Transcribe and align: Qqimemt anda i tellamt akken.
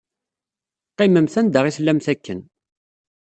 Qqimemt 0.91 1.35
anda 1.39 1.61
i 1.65 1.71
tellamt 1.75 2.07
akken. 2.13 2.39